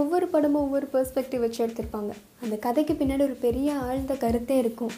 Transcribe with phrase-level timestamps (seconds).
[0.00, 2.12] ஒவ்வொரு படமும் ஒவ்வொரு பெர்ஸ்பெக்டிவ் வச்சு எடுத்திருப்பாங்க.
[2.42, 4.92] அந்த கதைக்கு பின்னாடி ஒரு பெரிய ஆழ்ந்த கருத்தே இருக்கும்.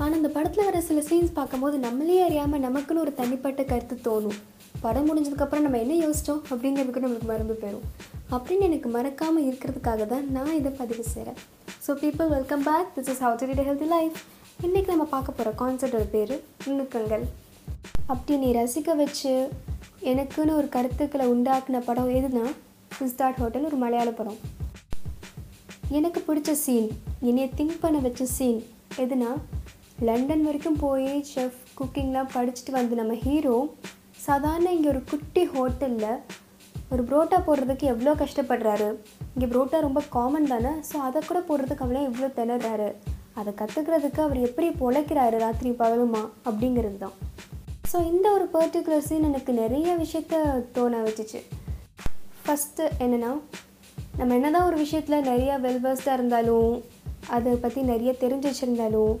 [0.00, 4.38] ஆனால் அந்த படத்தில் வர சில சீன்ஸ் பார்க்கும்போது நம்மளே அறியாமல் நமக்குன்னு ஒரு தனிப்பட்ட கருத்து தோணும்.
[4.84, 7.86] படம் முடிஞ்சதுக்கப்புறம் நம்ம என்ன யோசித்தோம் அப்படிங்கிறதுக்கு நம்மளுக்கு மறந்து போயிடும்
[8.34, 11.38] அப்படின்னு எனக்கு மறக்காமல் இருக்கிறதுக்காக தான் நான் இதை பதிவு செய்கிறேன்
[11.86, 14.18] so people welcome back this is how to lead healthy life
[14.66, 16.34] இன்றைக்கி நம்ம பார்க்க போகிற கான்செப்டோட பேர்
[16.66, 17.24] நுணுக்கங்கள்.
[18.12, 19.34] அப்படி நீ ரசிக்க வச்சு
[20.12, 22.44] எனக்குன்னு ஒரு கருத்துக்களை உண்டாக்குன படம் எதுனா
[22.98, 24.38] சிஸ்டார்ட் ஹோட்டல் ஒரு மலையாள படம்.
[25.98, 26.88] எனக்கு பிடிச்ச சீன்
[27.28, 28.60] என்னைய திங்க் பண்ண வச்ச சீன்
[29.02, 29.30] எதுனா
[30.08, 33.56] லண்டன் வரைக்கும் போய் செஃப் குக்கிங்லாம் படிச்சுட்டு வந்து நம்ம ஹீரோ
[34.26, 36.12] சாதாரண இங்கே ஒரு குட்டி ஹோட்டலில்
[36.92, 38.88] ஒரு புரோட்டா போடுறதுக்கு எவ்வளோ கஷ்டப்படுறாரு.
[39.34, 42.88] இங்கே புரோட்டா ரொம்ப காமன் தானே ஸோ அதை கூட போடுறதுக்கு அவ்வளோ எவ்வளோ திணறாரு.
[43.40, 47.16] அதை கற்றுக்கிறதுக்கு அவர் எப்படி பொழைக்கிறாரு ராத்திரி பகலுமா அப்படிங்கிறது தான்
[47.92, 50.36] ஸோ இந்த ஒரு பர்டிகுலர் சீன் எனக்கு நிறைய விஷயத்த
[50.76, 51.42] தோண வச்சுச்சு.
[52.46, 53.30] ஃபஸ்ட்டு என்னென்னா
[54.16, 56.72] நம்ம என்ன தான் ஒரு விஷயத்தில் நிறைய வெல்வர்ஸ்டாக இருந்தாலும்
[57.28, 59.14] அதை பற்றி நிறைய தெரிஞ்சு வச்சுருந்தாலும்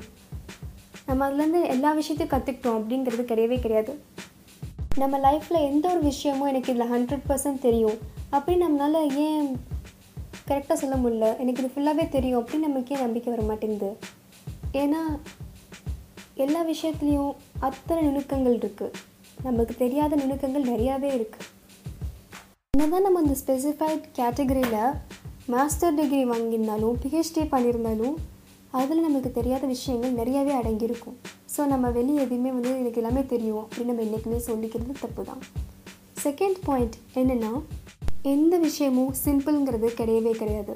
[1.06, 3.92] நம்ம அதுலேருந்து எல்லா விஷயத்தையும் கற்றுக்கிட்டோம் அப்படிங்கிறது கிடையவே கிடையாது.
[4.98, 7.96] நம்ம லைஃப்பில் எந்த ஒரு விஷயமும் எனக்கு இதில் ஹண்ட்ரட் பர்சன்ட் தெரியும்.
[8.32, 9.48] அப்படின்னு நம்மளால் ஏன்
[10.48, 11.28] கரெக்டாக சொல்ல முடியல?
[11.38, 13.90] எனக்கு இது ஃபுல்லாகவே தெரியும் அப்படின்னு நமக்கே நம்பிக்கை வர மாட்டேங்குது.
[14.82, 15.02] ஏன்னா
[16.44, 18.96] எல்லா விஷயத்துலேயும் அத்தனை நுணுக்கங்கள் இருக்குது
[19.42, 21.50] நமக்கு தெரியாத நுணுக்கங்கள் நிறையாவே இருக்குது
[22.84, 24.96] என்னதான் நம்ம அந்த ஸ்பெசிஃபைட் கேட்டகரியில்
[25.52, 28.16] மாஸ்டர் டிகிரி வாங்கியிருந்தாலும் பிஹெச்டி பண்ணியிருந்தாலும்
[28.78, 31.16] அதில் நமக்கு தெரியாத விஷயங்கள் நிறையாவே அடங்கியிருக்கும்.
[31.54, 35.40] ஸோ நம்ம வெளியே எதுவுமே வந்து எனக்கு எல்லாமே தெரியும் அப்படின்னு நம்ம என்றைக்குமே சொல்லிக்கிறது தப்பு தான்
[36.24, 37.52] செகண்ட் பாயிண்ட் என்னென்னா
[38.34, 40.74] எந்த விஷயமும் சிம்பிள்ங்கிறது கிடையவே கிடையாது.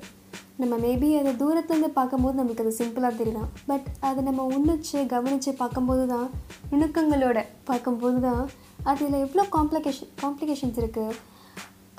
[0.62, 6.06] நம்ம மேபி அதை தூரத்துலேருந்து பார்க்கும்போது நமக்கு அது சிம்பிளாக தெரியலாம் பட் அதை நம்ம உன்னிச்சு கவனித்து பார்க்கும்போது
[6.15, 6.28] தான்
[6.70, 8.45] நுணுக்கங்களோட பார்க்கும்போது தான்
[8.93, 11.19] அதில் எவ்வளோ காம்ப்ளிகேஷன் காம்ப்ளிகேஷன்ஸ் இருக்குது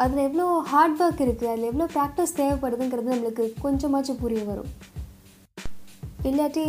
[0.04, 4.70] அதில் எவ்வளோ ஹார்ட் ஒர்க் இருக்குது அதில் எவ்வளோ ப்ராக்டிஸ் தேவைப்படுதுங்கிறது நம்மளுக்கு கொஞ்சமாச்சும் புரிய வரும்.
[6.30, 6.66] இல்லாட்டி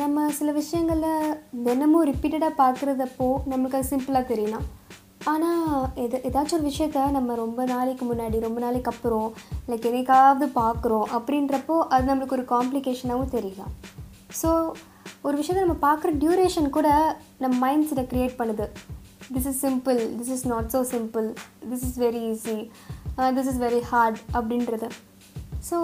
[0.00, 4.66] நம்ம சில விஷயங்களில் தினமும் ரிப்பீட்டடாக பார்க்குறதப்போ நம்மளுக்கு அது சிம்பிளாக தெரியலாம்.
[5.32, 9.28] ஆனால் எது ஏதாச்சும் ஒரு விஷயத்த நம்ம ரொம்ப நாளைக்கு முன்னாடி ரொம்ப நாளைக்கு அப்புறம்
[9.70, 13.72] லைக் என்னைக்காவது பார்க்குறோம் அப்படின்றப்போ அது நம்மளுக்கு ஒரு காம்ப்ளிகேஷனாகவும் தெரியலாம்.
[14.40, 14.50] ஸோ
[15.26, 16.88] ஒரு விஷயத்த நம்ம பார்க்குற டியூரேஷன் கூட
[17.42, 18.66] நம்ம மைண்ட் செட்டை க்ரியேட் பண்ணுது.
[19.34, 21.26] This is simple this is not so simple
[21.70, 22.58] this is very easy
[23.36, 24.88] this is very hard அப்படின்றது.
[25.68, 25.78] ஸோ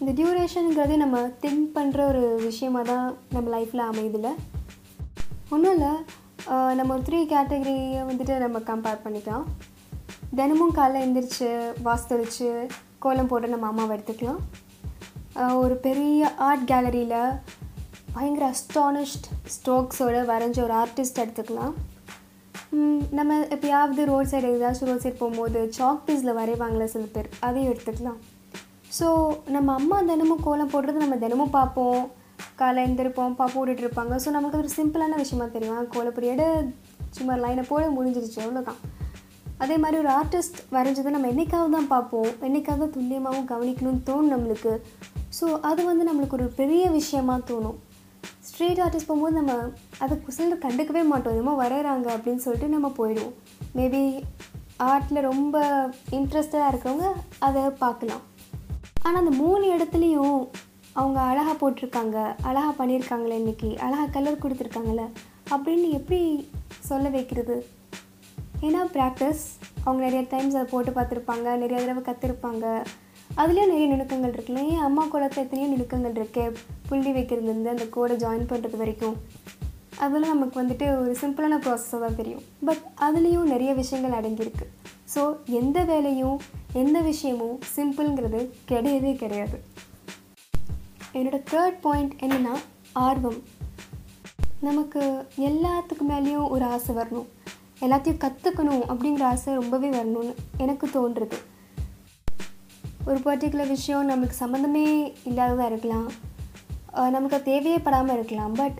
[0.00, 4.30] இந்த டியூரேஷனுங்கிறது நம்ம திங்க் பண்ணுற ஒரு விஷயமாக தான் நம்ம லைஃப்பில் அமையுதில்ல.
[5.54, 5.92] ஒன்றும் இல்லை.
[6.78, 9.46] நம்ம ஒரு த்ரீ கேட்டகரியை வந்துட்டு நம்ம கம்பேர் பண்ணிக்கலாம்.
[10.38, 11.48] தினமும் காலைல எழுந்திரிச்சு
[11.86, 12.48] வாஸ்தரிச்சு
[13.04, 14.40] கோலம் போட்டு நம்ம அம்மாவை எடுத்துக்கலாம்.
[15.62, 17.18] ஒரு பெரிய ஆர்ட் கேலரியில்
[18.14, 21.74] பயங்கர அஸ்டானிஷ்ட் ஸ்ட்ரோக்ஸோடு வரைஞ்ச ஒரு ஆர்டிஸ்ட் எடுத்துக்கலாம்.
[23.18, 28.18] நம்ம எப்பயாவது ரோட் சைடு ஏதாச்சும் ரோட் சைடு போகும்போது சாக் பீஸில் வரைவாங்களே சில பேர் அதையும் எடுத்துக்கலாம்.
[28.98, 29.06] ஸோ
[29.54, 32.02] நம்ம அம்மா தினமும் கோலம் போடுறது நம்ம தினமும் பார்ப்போம்.
[32.60, 35.90] காலை எழுந்திருப்போம் பா போட்டுட்ருப்பாங்க ஸோ நமக்கு ஒரு சிம்பிளான விஷயமா தெரியும்.
[35.94, 36.46] கோலப்பொடி எடு
[37.16, 38.80] சும்மா லைனை போட முடிஞ்சிருச்சு அவ்வளோதான்.
[39.64, 42.30] அதே மாதிரி ஒரு ஆர்டிஸ்ட் வரைஞ்சதை நம்ம என்றைக்காவது தான் பார்ப்போம்.
[42.46, 44.72] என்றைக்காவது துல்லியமாகவும் கவனிக்கணும்னு தோணும் நம்மளுக்கு.
[45.38, 47.78] ஸோ அது வந்து நம்மளுக்கு ஒரு பெரிய விஷயமாக தோணும்.
[48.58, 49.52] ஸ்ட்ரீட் ஆர்டிஸ்ட் போகும்போது நம்ம
[50.02, 51.34] அதை சிலர் கண்டுக்கவே மாட்டோம்.
[51.34, 53.34] என்னமோ வரைகிறாங்க அப்படின்னு சொல்லிட்டு நம்ம போயிடுவோம்.
[53.76, 54.00] மேபி
[54.86, 55.60] ஆர்ட்டில் ரொம்ப
[56.18, 57.08] இன்ட்ரெஸ்டடாக இருக்கிறவங்க
[57.48, 58.24] அதை பார்க்கலாம்.
[59.04, 60.40] ஆனால் அந்த மூணு இடத்துலையும்
[61.00, 62.16] அவங்க அழகாக போட்டிருக்காங்க
[62.50, 65.06] அழகாக பண்ணியிருக்காங்களே இன்றைக்கி அழகாக கலர் கொடுத்துருக்காங்களே
[65.54, 66.20] அப்படின்னு எப்படி
[66.88, 67.58] சொல்ல வைக்கிறது?
[68.66, 69.44] ஏன்னா ப்ராக்டிஸ்
[69.84, 72.66] அவங்க நிறைய டைம்ஸ் அதை போட்டு பார்த்துருப்பாங்க நிறைய தடவை கற்றுருப்பாங்க
[73.42, 76.44] அதுலேயும் நிறைய நுணுக்கங்கள் இருக்குல்ல ஏன் அம்மா குளத்தில் எத்தனையோ நுணுக்கங்கள் இருக்கு.
[76.88, 79.16] புள்ளி வைக்கிறதுலேருந்து அந்த கோடை ஜாயின் பண்ணுறது வரைக்கும்.
[80.04, 82.42] அதெல்லாம் நமக்கு வந்துட்டு ஒரு சிம்பிளான ப்ராசஸாக தான் தெரியும்.
[82.66, 84.66] பட் அதுலேயும் நிறைய விஷயங்கள் அடங்கியிருக்கு.
[85.14, 85.22] ஸோ
[85.60, 86.36] எந்த வேலையும்
[86.82, 88.40] எந்த விஷயமும் சிம்பிள்ங்கிறது
[88.70, 89.58] கிடையவே கிடையாது.
[91.18, 92.54] என்னோடய தேர்ட் பாயிண்ட் என்னென்னா
[93.06, 93.40] ஆர்வம்.
[94.68, 95.02] நமக்கு
[95.50, 97.28] எல்லாத்துக்கு மேலேயும் ஒரு ஆசை வரணும்.
[97.86, 100.34] எல்லாத்தையும் கற்றுக்கணும் அப்படிங்கிற ஆசை ரொம்பவே வரணும்னு
[100.64, 101.38] எனக்கு தோன்றுறது
[103.08, 104.84] ஒரு பர்டிகுலர் விஷயம் நமக்கு சம்மந்தமே
[105.30, 106.08] இல்லாததாக இருக்கலாம்.
[107.16, 108.54] நமக்கு தேவையே படாமல் இருக்கலாம்.
[108.60, 108.78] பட்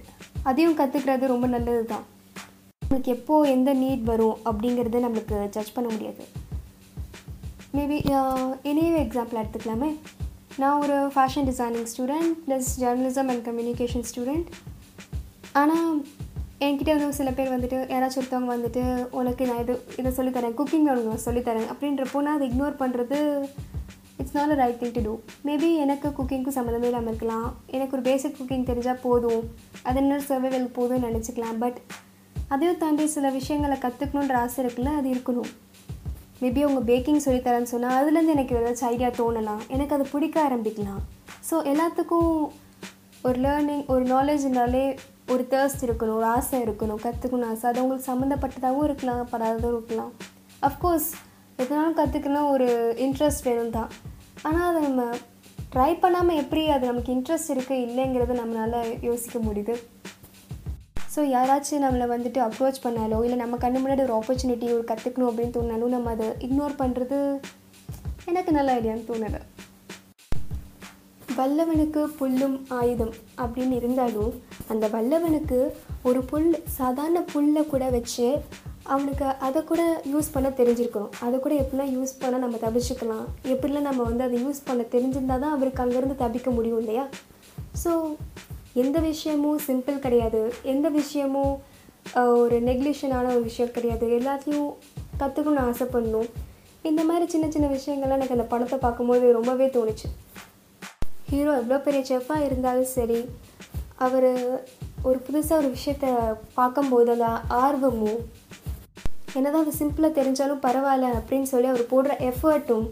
[0.48, 2.04] அதையும் கற்றுக்கிறது ரொம்ப நல்லது தான்
[2.82, 6.24] நம்மளுக்கு எப்போது எந்த நீட் வரும் அப்படிங்கிறத நம்மளுக்கு ஜட்ஜ் பண்ண முடியாது.
[7.76, 7.98] மேபி
[8.70, 9.90] இனியவே எக்ஸாம்பிள் எடுத்துக்கலாமே.
[10.62, 14.48] நான் ஒரு fashion designing student plus journalism and communication student
[15.60, 15.90] ஆனால்
[16.66, 18.82] என்கிட்ட வந்து சில பேர் வந்துட்டு யாராச்சும் ஒருத்தவங்க வந்துட்டு
[19.18, 23.18] உனக்கு நான் இது இதை சொல்லித்தரேன் குக்கிங் உனக்கு சொல்லித்தரேன் அப்படின்றப்போ நான் அதை இக்னோர் பண்ணுறது
[24.28, 25.12] it's not a right thing to do
[25.48, 27.46] maybe எனக்கு குக்கிங்க்கும் சம்மந்தமே இல்லாமல் இருக்கலாம்.
[27.76, 29.44] எனக்கு ஒரு பேசிக் குக்கிங் தெரிஞ்சால் போதும்.
[29.88, 31.56] அது என்ன சர்வைவல் போதும்னு நினச்சிக்கலாம்.
[31.62, 31.78] பட்
[32.52, 35.52] அதையும் தாண்டி சில விஷயங்களை கற்றுக்கணுன்ற ஆசை இருக்குல்ல அது இருக்கணும்.
[36.42, 39.62] மேபி அவங்க பேக்கிங் சொல்லித்தரேன்னு சொன்னால் அதுலேருந்து எனக்கு ஏதாச்சும் ஐடியா தோணலாம்.
[39.76, 41.00] எனக்கு அது பிடிக்க ஆரம்பிக்கலாம்.
[41.50, 42.34] ஸோ எல்லாத்துக்கும்
[43.28, 44.84] ஒரு லேர்னிங் ஒரு நாலேஜ்னாலே
[45.34, 47.64] ஒரு தேர்ஸ்ட் இருக்கணும் ஒரு ஆசை இருக்கணும் கற்றுக்கணும் ஆசை.
[47.70, 50.12] அது அவங்களுக்கு சம்மந்தப்பட்டதாகவும் இருக்கலாம் படாததும் இருக்கலாம்.
[50.70, 51.08] அஃப்கோர்ஸ்
[51.62, 52.68] எதனாலும் கற்றுக்கணும் ஒரு
[53.06, 53.90] இன்ட்ரெஸ்ட் வேணும் தான்
[54.42, 55.02] ஆனால் அதை நம்ம
[55.74, 59.74] ட்ரை பண்ணாமல் எப்படி அது நமக்கு இன்ட்ரெஸ்ட் இருக்குது இல்லைங்கிறத நம்மளால் யோசிக்க முடியுது.
[61.14, 65.56] ஸோ யாராச்சும் நம்மளை வந்துட்டு அப்ரோச் பண்ணாலோ இல்லை நம்ம கண்ணு முன்னாடி ஒரு ஆப்பர்ச்சுனிட்டி ஒரு கற்றுக்கணும் அப்படின்னு
[65.56, 67.18] தோணாலும் நம்ம அதை இக்னோர் பண்ணுறது
[68.24, 69.40] எனக்கு நல்ல ஐடியான்னு தோணலை
[71.36, 74.32] வல்லவனுக்கு புல்லும் ஆயுதம் அப்படின்னு இருந்தாலும்
[74.68, 75.58] அந்த வல்லவனுக்கு
[76.02, 78.26] ஒரு புல் சாதாரண புல்லை கூட வச்சு
[78.94, 79.82] அவனுக்கு அதை கூட
[80.12, 81.14] யூஸ் பண்ண தெரிஞ்சிருக்கணும்.
[81.26, 83.26] அதை கூட எப்படிலாம் யூஸ் பண்ண நம்ம தப்பிச்சுக்கலாம்.
[83.54, 87.04] எப்படிலாம் நம்ம வந்து அதை யூஸ் பண்ண தெரிஞ்சிருந்தால் தான் அவருக்கு அங்கேருந்து தப்பிக்க முடியும் இல்லையா?
[87.82, 87.92] ஸோ
[88.82, 90.40] எந்த விஷயமும் சிம்பிள் கிடையாது.
[90.72, 91.54] எந்த விஷயமும்
[92.42, 94.06] ஒரு நெக்லிஷனான ஒரு விஷயம் கிடையாது.
[94.18, 94.68] எல்லாத்தையும்
[95.20, 96.28] கற்றுக்கணும்னு ஆசைப்படணும்.
[96.88, 100.08] இந்த மாதிரி சின்ன சின்ன விஷயங்கள்லாம் எனக்கு அந்த படத்தை பார்க்கும்போது ரொம்பவே தோணுச்சு.
[101.30, 103.20] ஹீரோ எவ்வளோ பெரிய செஃப்பாக இருந்தாலும் சரி
[104.06, 104.30] அவர்
[105.08, 106.06] ஒரு புதுசாக ஒரு விஷயத்த
[106.58, 107.28] பார்க்கும்போது அந்த
[107.64, 108.20] ஆர்வமும்
[109.36, 112.86] என்னதான் அது சிம்பிளாக தெரிஞ்சாலும் பரவாயில்ல அப்படின்னு சொல்லி அவர் போடுற எஃபர்ட்டும்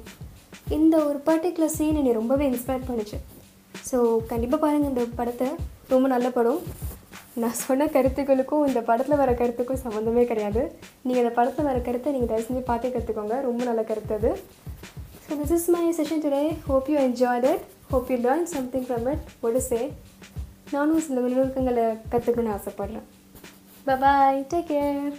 [0.76, 3.18] இந்த ஒரு பர்டிகுலர் சீன் என்னை ரொம்பவே இன்ஸ்பயர் பண்ணுச்சு.
[3.88, 3.98] ஸோ
[4.32, 5.48] கண்டிப்பாக பாருங்கள் இந்த படத்தை.
[5.92, 6.60] ரொம்ப நல்ல படம்.
[7.42, 10.62] நான் சொன்ன கருத்துக்களுக்கும் இந்த படத்தில் வர கருத்துக்கும் சம்மந்தமே கிடையாது.
[11.06, 14.32] நீங்கள் இந்த படத்தில் வர கருத்தை நீங்கள் தயவு செஞ்சு பார்த்தே கற்றுக்கோங்க ரொம்ப நல்ல கருத்து அது.
[15.26, 19.08] So this is my session today hope you enjoyed it hope you learn something from
[19.12, 19.80] it ஒடு சே
[20.74, 23.06] நானும் சில நுணுக்கங்களை கற்றுக்கணும்னு ஆசைப்பட்றேன்.
[23.88, 25.16] Bye bye take care